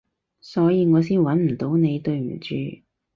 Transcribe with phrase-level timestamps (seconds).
[0.41, 2.55] 所以我先搵唔到你，對唔住